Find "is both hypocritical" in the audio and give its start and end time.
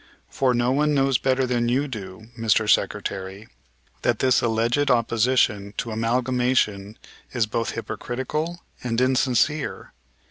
7.35-8.63